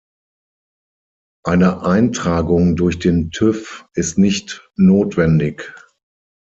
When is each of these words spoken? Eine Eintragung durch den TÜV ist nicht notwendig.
Eine 1.45 1.83
Eintragung 1.83 2.75
durch 2.75 2.97
den 2.97 3.29
TÜV 3.29 3.87
ist 3.93 4.17
nicht 4.17 4.67
notwendig. 4.75 5.75